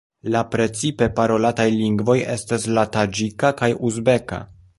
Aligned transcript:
La 0.35 0.39
precipe 0.53 1.07
parolataj 1.19 1.67
lingvoj 1.75 2.15
estas 2.37 2.67
la 2.79 2.87
taĝika 2.97 3.53
kaj 3.61 3.71
uzbeka. 3.91 4.43